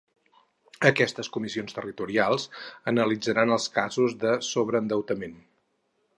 Aquestes 0.89 1.29
comissions 1.35 1.77
territorials 1.79 2.47
analitzaran 2.93 3.57
els 3.59 3.69
casos 3.77 4.19
de 4.27 4.35
sobreendeutament. 4.53 5.39